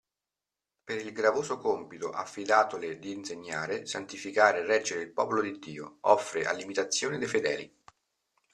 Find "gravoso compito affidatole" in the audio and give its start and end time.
1.11-2.97